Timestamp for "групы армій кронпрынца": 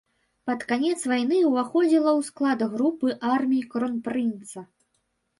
2.71-4.65